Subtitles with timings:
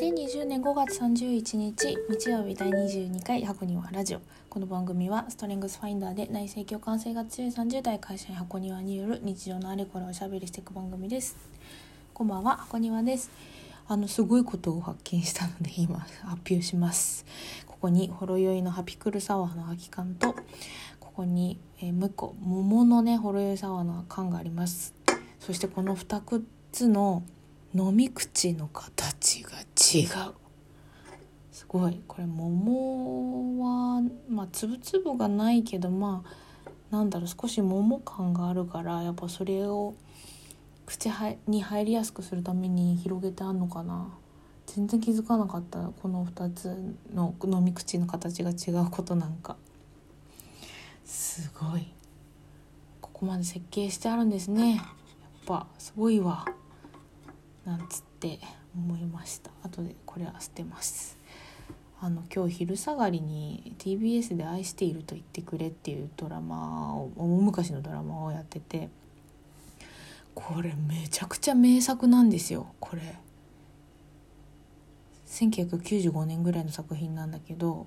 [0.00, 4.22] 2020年5月31日日曜日第22回箱庭ラジオ。
[4.48, 11.36] この番組はストレングスファインダーで内政共感性が強い30代会社員箱庭による日常のあれこれをおしゃべりしていく番組です。
[12.14, 13.30] こんばんは箱庭です。
[13.88, 16.14] あのすごいことを発見したので今発
[16.48, 17.26] 表します。
[17.66, 20.34] ここにほろ酔いのハピクルサワーの空き缶と
[20.98, 24.94] ここに、えー、もう一個桃のねほろ酔いサワーの缶があります。
[25.40, 26.42] そしてこの2
[26.72, 27.22] つの
[27.74, 30.34] 飲み口の形が違う。
[31.52, 32.00] すごい。
[32.08, 39.94] これ桃はまあ粒々がないけどまあなんだろう少し桃感があるからやっぱそれを
[40.84, 41.08] 口
[41.46, 44.08] に入りやすくするために広げてあんのかな。
[44.66, 49.56] 全然気づかなかったこの2つの飲み口の形が違うことなんか。
[51.04, 51.86] すごい。
[53.00, 54.76] ここまで設計してあるんですね。
[54.76, 54.84] やっ
[55.46, 56.44] ぱすごいわ。
[57.64, 58.38] なんつって
[58.74, 59.50] 思いました。
[59.62, 61.18] 後でこれは捨てます。
[62.00, 68.88] あの今日昼下がりに TBS で「愛していると言ってくれ」っていうドラマを大昔のドラマをやってて
[70.34, 72.74] これめちゃくちゃ名作なんですよ。
[72.80, 73.02] これ。
[75.26, 77.86] 1995年ぐらいの作品なんだけど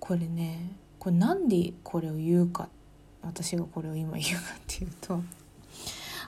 [0.00, 2.68] これねこれなんでこれを言うか
[3.22, 5.22] 私がこれを今言うかっていうと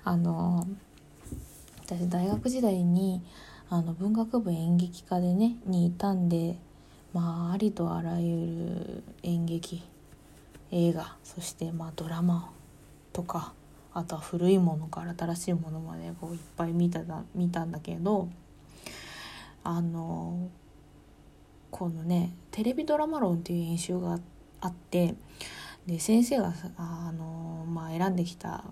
[0.02, 0.66] あの
[1.91, 3.20] 私大学時代に
[3.69, 6.56] あの文学部演劇科でねにいたんで
[7.12, 9.82] まあありとあらゆる演劇
[10.70, 12.52] 映画そしてまあドラマ
[13.12, 13.55] とか
[13.92, 18.28] あとは古いものから新しいものまでこういっぱい見ただ見たんだけど
[19.64, 20.48] あの
[21.72, 24.20] このねテレビドラマ論っていう演習が
[24.60, 25.16] あって
[25.88, 28.62] で先生があの、まあ、選んできた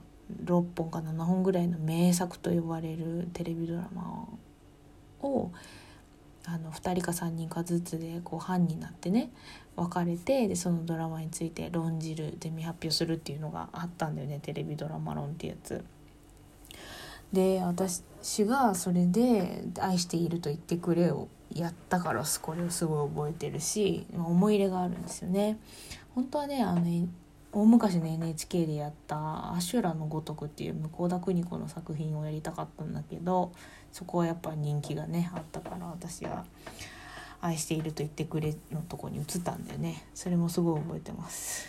[0.44, 4.28] 6本か7本ぐらいの名作と呼ばれるテレビドラマ
[5.22, 5.50] を
[6.44, 9.30] あの2人か3人かずつでこう班になってね
[9.76, 15.84] 分かれてでそのドラマについて論じるで未発表するっていうのがあったんだよねテレビドラマ論ってやつ。
[17.32, 18.02] で私
[18.46, 25.58] がそれで「愛していると言ってくれ」をやったからこれをすごい覚えてるし思い入れがあるんですよね。
[26.14, 27.08] 本当はねあの
[27.52, 33.52] 大昔の NHK でやった「アシュラのごとく」っていう向田邦子の作品をやりたかったんだけど
[33.92, 36.44] そこはやっぱ人気がねあったから私は
[37.40, 41.66] 「愛していると言ってくれ」のとこに移ったんだよねそれもすごい覚えてます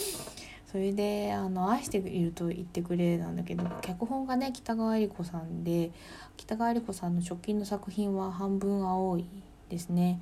[0.66, 5.92] それであの「愛していると言ってくれ」なんだけど脚本がね北川悦吏子さんで
[6.38, 9.26] 北川悦吏子さんの直近の作品は「半分青い」
[9.68, 10.20] ですね。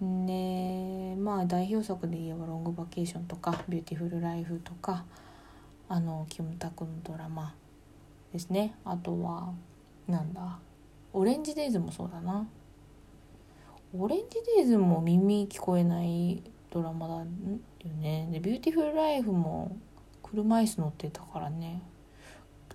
[0.00, 5.06] でまあ代表作で言えば「ロングバケーション」とか「ビューティフルライフ」とか
[5.88, 7.54] あのキムタクのドラマ
[8.32, 8.74] ですね。
[8.84, 9.54] あとは
[10.06, 10.58] なんだ
[11.14, 12.46] 「オレンジデイズ」もそうだな。
[13.96, 17.24] オレンジデイズも耳聞こえないドラマだよ
[17.98, 18.28] ね。
[18.30, 19.76] で「ビューティフルライフ」も
[20.22, 21.80] 車椅子乗ってたからね。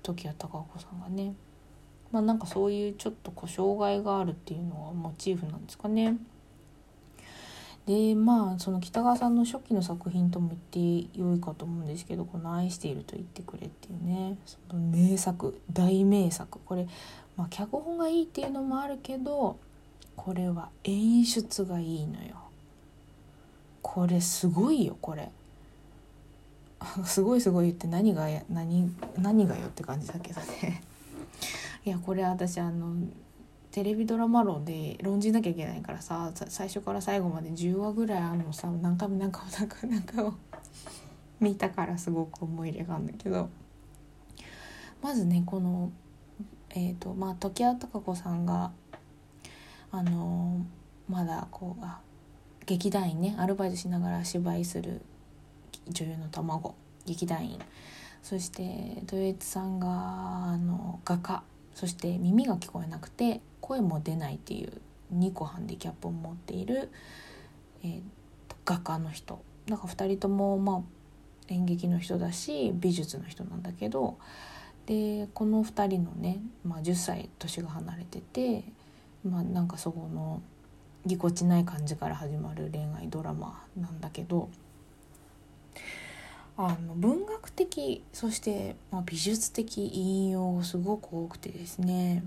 [0.01, 1.35] 常盤貴子さんがね。
[2.11, 6.17] まあなんかそういうちょっとこう障害があるっていうのがモチーフなんですかね。
[7.85, 16.87] でまあその北川さんの初期の作品とも言ってよいかと思うんですけどこの「愛していると言ってくれ」っていうねその名作大名作これ、
[17.35, 19.57] まあ、脚本がいいっていうのもあるけど
[20.15, 22.35] これは演出がいいのよ。
[23.81, 25.31] これすごいよこれ。
[27.05, 30.83] すごいすごい言って何が何何がよって感じだけどね。
[31.85, 32.95] いやこれ私あの
[33.71, 40.33] テレビドラマ論で論じなきゃいけないからさ最初から最後まで10話ぐらいあるのさ何回も何回も何回も何回も
[41.39, 43.49] 見たからすごく思い入れがあるんだけど。
[45.01, 45.91] まずねこの
[46.69, 48.71] えっ、ー、とまあ時矢孝子さんが
[49.91, 50.65] あの
[51.09, 51.99] まだこうあ
[52.65, 55.01] 劇団員ねアルバイトしながら芝居する
[55.89, 57.59] 女優の卵劇団員。
[58.21, 58.61] そして
[59.01, 61.43] 豊悦さんがあの画家。
[61.81, 64.71] そして耳が聞こえなくて声も出ないっていう
[65.15, 66.91] 2個ハンディキャップを持っている、
[67.83, 68.01] えー、
[68.63, 69.41] 画家の人。
[69.65, 70.81] だか2人ともまあ
[71.47, 74.19] 演劇の人だし美術の人なんだけど
[74.85, 78.63] でこの2人のね、まあ、10歳年が離れてて、
[79.27, 80.43] まあ、なんかそこの
[81.07, 84.51] ぎこちない感じから始まる恋愛ドラマなんだけど
[86.57, 92.23] あの文学的そして、まあ、美術的引用がすごく多くてですね。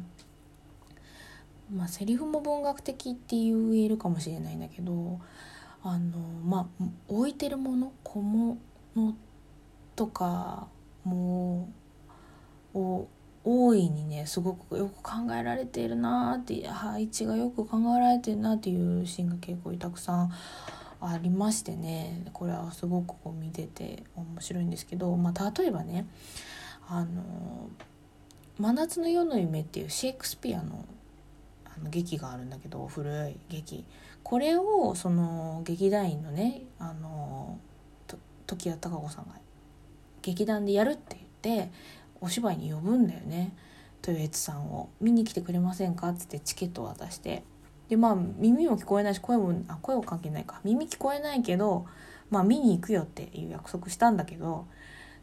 [1.72, 5.18] まあセリフも文学的って言えるかもしれないんだけど
[5.82, 8.58] あのまあ置いてるもの小物
[9.96, 10.68] とか
[11.04, 11.68] も
[12.74, 13.08] を
[13.44, 20.32] 大いにねすごくよく考えられているなって配置がよく考えられてるなっていうシーンが結構たくさん
[21.06, 22.24] ありましてね。
[22.32, 26.06] これはすごくこう見てて面白いんですけど、まあ、例えばね
[26.88, 27.68] あの
[28.58, 30.84] 「真夏の夜の夢」っていうシェイクスピアの
[31.64, 33.84] あの劇があるんだけど古い劇。
[34.22, 37.58] これをその劇団員のねあの
[38.46, 39.32] 時矢孝子さんが
[40.22, 41.70] 劇団でやるって言って
[42.20, 43.52] お芝居に呼ぶんだよね。
[44.06, 44.88] 豊悦さんを。
[45.00, 46.08] 見に来てくれませんか？
[46.08, 47.42] っつってチケットを渡して。
[47.94, 50.60] でまあ耳も聞こえないし声もあ声は関係ないか。
[50.64, 51.86] 耳聞こえないけど
[52.28, 54.66] まあ見に行くよっていう約束したんだけど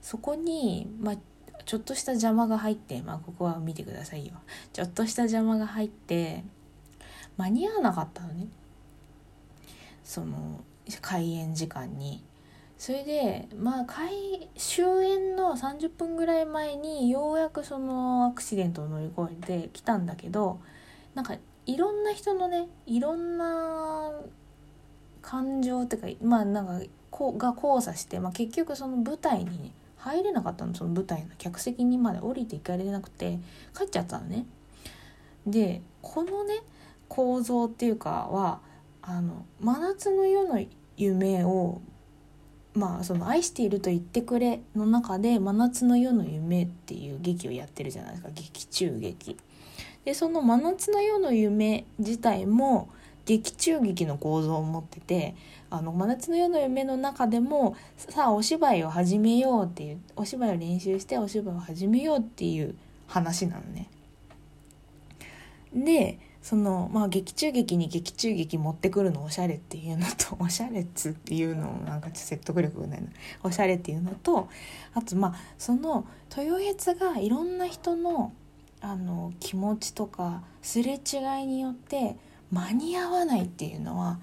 [0.02, 1.16] そこにまあ
[1.66, 4.36] ちょっとした邪魔が入ってまあここは見てくださいよ。
[4.72, 6.46] ちょっとした邪魔が入って
[7.36, 8.48] 間に合わなかったのね。
[10.06, 10.62] その
[11.02, 12.24] 開演時間に。
[12.78, 20.62] それでまあ開終演の30分ぐらい前にようやくそのアクシデントを乗り越えてきたんだけど
[21.14, 21.36] なんか
[21.66, 24.12] いろんな人のねいろんな
[25.22, 33.38] 感情っていうかまあなんかこが交差して、まあ、結局その舞台に、入れなかったのその舞台の客席にまで降りていかれなくて
[33.78, 34.48] 帰っちゃったのね。
[35.46, 36.62] でこのね
[37.08, 38.62] 構造っていうかは
[39.04, 40.64] あの真夏の夜の
[40.98, 41.82] 夢を
[42.74, 49.38] まあその「愛していると言ってくれ」の中で「真夏の夜の夢」っていう劇をやってるじゃないですか劇中劇。
[50.06, 52.90] でその「真夏の夜の夢」自体も
[53.26, 55.36] 劇中劇の構造を持ってて
[55.70, 62.76] 「あの真夏の夜の夢」の中でもさあお芝居を始めようっていうお芝居を練習してお芝居を始めようっていう
[63.08, 63.90] 話なのね。
[65.74, 73.08] でそのまあ劇中劇に劇中劇持ってくるのおしゃれっていうのと おしゃれっつっていうのなんかちょっと説得力がないな
[73.44, 74.50] おしゃれっていうのと
[74.94, 76.06] あとまあその
[76.36, 78.34] 豊悦がいろんな人の
[78.82, 82.18] あの気持ちとかすれ違いによって
[82.52, 84.20] 間に合わないっていうのは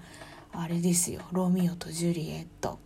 [0.51, 2.79] あれですよロミオとジュリエット。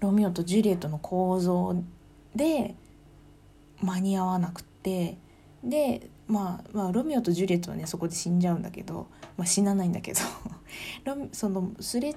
[0.00, 1.76] ロミオとジュリエットの構造
[2.34, 2.74] で
[3.80, 5.16] 間に合わなくて
[5.62, 9.06] でまあ、まあロミオとジュリエットはねそこで死んじゃうんだけど、
[9.36, 10.20] まあ、死なないんだけど
[11.32, 12.14] そのすれ違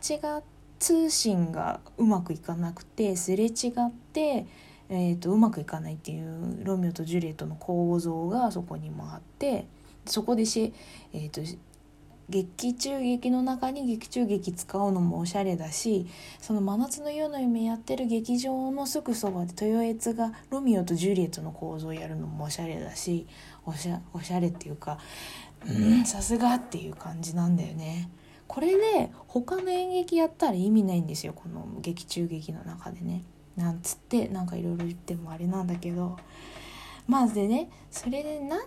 [0.79, 4.45] 通信がうまくいかなくてすれ違って、
[4.89, 9.65] えーと、うまくいかないっていうロミオとジュリエットの構造がそこにもあって
[10.05, 10.73] そこでし、
[11.13, 11.41] えーと
[12.29, 16.07] 劇中劇の中に劇中劇使うのもおしゃれだし
[16.41, 23.27] その「真夏の夜の夢」やってる劇場のすぐそばで豊悦がロミオとジュリエットの構造をやるのもおしゃれだし
[23.65, 24.97] おしゃおしゃれっていうか
[25.67, 28.09] うんさすがっていう感じなんだよね。
[28.47, 33.23] これで他の演劇やったら意味ないんですよこの劇中劇の中でね。
[33.55, 36.17] なんつってなんかいろいろ言ってもあれなんだけど
[37.07, 38.57] まあでねそれでな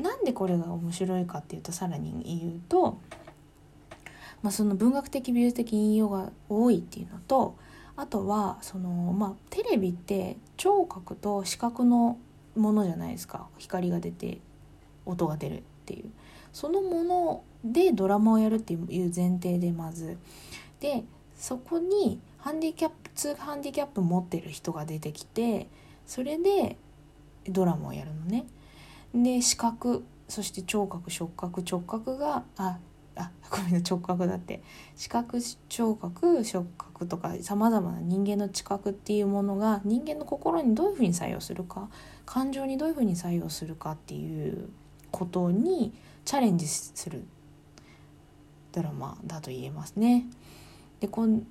[0.00, 3.00] なんでこれが面白いかっていうとさらに言うと、
[4.42, 7.56] まあ、その文学的美術的引用が多いっていうのと
[7.96, 12.16] あとはその、まあ、テレビって聴覚と視覚の
[12.54, 13.48] ものじゃないですか。
[13.58, 14.38] 光が出て
[15.04, 16.10] 音が出るっていう。
[16.52, 20.16] そのものでドラマをやるっていう前提でまず。
[20.78, 21.02] で
[21.36, 25.68] そこにハンディキャップ2ハンディキャップ持ってる人が出てきて
[26.06, 26.76] それで
[27.48, 28.46] ドラマをやるのね。
[29.14, 32.78] で視覚そして聴覚触覚触覚があ
[33.16, 34.62] あごめんな直覚だって
[34.94, 41.88] 視覚聴覚触覚とかさまざまな人間の知覚っていうものが人間の心にどういうふうに作用するか
[42.26, 44.68] 感情にどういうふうに作用するかっていう
[45.10, 45.92] ことに
[46.24, 47.24] チャレンジする
[48.72, 50.26] ドラマだと言えますね。
[51.00, 51.46] でこん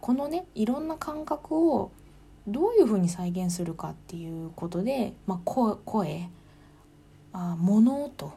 [0.00, 1.90] このねいろんな感覚を
[2.46, 6.28] どういうふうに再現するかっていうことで、まあ、声
[7.32, 8.32] あ物音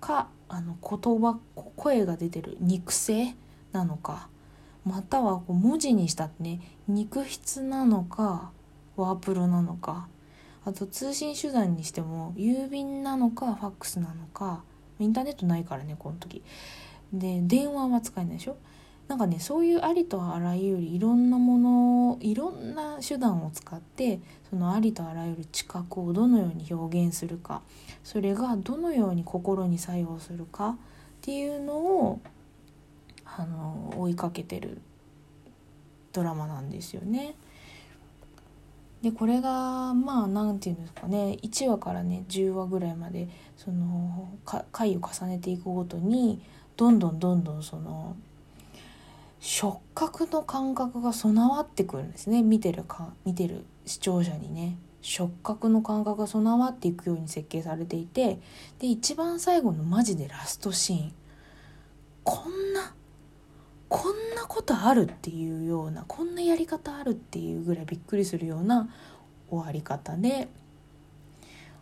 [0.00, 1.38] かあの言葉
[1.76, 3.34] 声が出てる肉声
[3.72, 4.28] なのか
[4.84, 8.50] またはこう文字にしたってね肉筆なのか
[8.96, 10.08] ワープロなのか
[10.64, 14.62] あと通信手段にしても郵便なのかファックスなのか
[14.98, 16.42] インターネットないからねこの時。
[17.12, 18.56] で電話は使えないでしょ？
[19.08, 27.62] なんかねそういうありとあらゆるいろんなものいろんな手段を使ってそのありとあらゆる知覚をどのように表現するか
[28.04, 30.76] それがどのように心に作用するかっ
[31.20, 32.20] ていうのを
[33.24, 34.80] あの追いかけてる
[36.12, 37.34] ドラマなんですよね。
[39.02, 44.28] でこれがまあ何て言うんですかね1話からね10話ぐらいまでその
[44.70, 46.40] 回を重ねていくごとに
[46.76, 48.16] どんどんどんどんその
[49.44, 52.44] 触覚の感覚が備わってくるんですね。
[52.44, 54.78] 見てるか見てる視聴者にね。
[55.00, 58.38] 触覚の感覚が備わっていくように設計されていて
[58.78, 61.12] で一番最後のマジでラストシーン。
[62.22, 62.94] こんな
[63.88, 68.88] こんなことあるっていうようなこんなやり方あるっていうぐらいびっくりするような
[69.50, 70.46] 終わり方で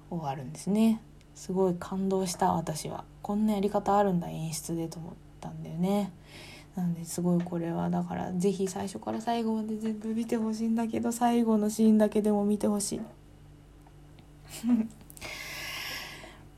[0.08, 1.02] 終わるんですね。
[1.34, 3.04] すごい感動した私は。
[3.20, 5.12] こんなやり方あるんだ演出でと思っ
[5.42, 6.10] たんだよね。
[6.76, 7.90] なのですごいこれは。
[7.90, 13.00] だから是非最初から最後まで全部見てほしいんだけど最後のシーンだけでも見てほしい。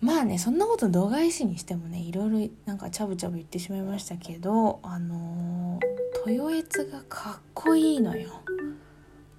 [0.00, 8.30] まあねそんなこと動画絵師にしてもねいろいろなんかチャブチャブ言ってしまいましたけどあのー、豊悦がかっこいいのよ。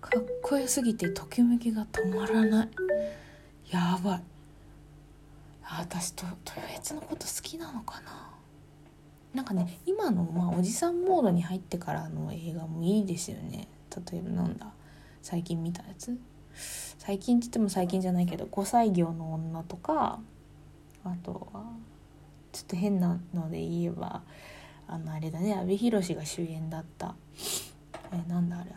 [0.02, 2.70] かっこよすぎてときめきが止まらない。
[3.72, 4.24] やばい。
[5.64, 8.33] 私と豊悦のこと好きなのかな？
[9.34, 13.68] なんかね今の、まあ、おじさんモードに入ってからの映画もいいですよね。
[14.12, 14.72] 例えばなんだ？
[15.22, 16.18] 最近見たやつ？
[17.00, 20.20] 最近って言っても最近じゃないけど5歳業の女とか
[21.04, 21.64] あとは
[22.52, 24.22] ちょっと変なので言えば
[24.88, 27.16] あのあれだね阿部寛が主演だった。
[28.12, 28.72] えなんだあれ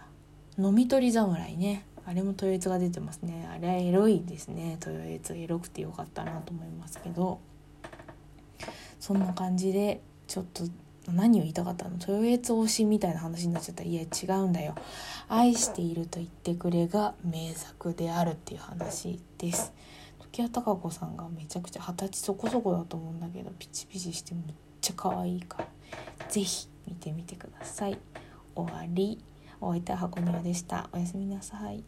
[0.58, 1.84] 飲み取り侍ね。
[2.06, 3.46] あれも豊悦が出てますね。
[3.52, 4.78] あれはエロいですね。
[4.80, 7.40] 豊悦エロくてよかったなと思いますけど。
[8.98, 10.64] そんな感じでちょっと
[11.12, 11.92] 何を言いたかったの？
[11.99, 14.75] 豊悦推しみたいな話になっちゃったいや違うんだよ。
[15.28, 19.73] 愛していると言ってくれが名作であるっていう話です。
[20.18, 24.45] 時矢貴子さんがめちゃくちゃ二十歳そこそこだと思うんだけどピチピチしてめっ
[24.80, 25.68] ちゃ可愛いから
[26.28, 27.99] 是非見てみてください。
[28.54, 29.23] 終わり。
[29.61, 30.90] お相手は箱庭でした。
[30.92, 31.83] おやすみなさい。